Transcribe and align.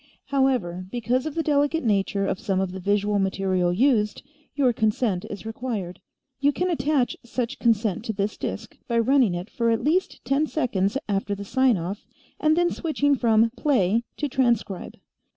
"However, 0.29 0.87
because 0.89 1.27
of 1.27 1.35
the 1.35 1.43
delicate 1.43 1.83
nature 1.83 2.25
of 2.25 2.39
some 2.39 2.59
of 2.59 2.71
the 2.71 2.79
visual 2.79 3.19
material 3.19 3.71
used, 3.71 4.23
your 4.55 4.73
consent 4.73 5.25
is 5.29 5.45
required. 5.45 6.01
You 6.39 6.51
can 6.51 6.71
attach 6.71 7.15
such 7.23 7.59
consent 7.59 8.03
to 8.05 8.13
this 8.13 8.35
disk 8.35 8.75
by 8.87 8.97
running 8.97 9.35
it 9.35 9.47
for 9.47 9.69
at 9.69 9.83
least 9.83 10.25
ten 10.25 10.47
seconds 10.47 10.97
after 11.07 11.35
the 11.35 11.45
sign 11.45 11.77
off 11.77 12.03
and 12.39 12.57
then 12.57 12.71
switching 12.71 13.13
from 13.15 13.51
'Play' 13.51 14.03
to 14.17 14.27
'Transcribe.' 14.27 14.97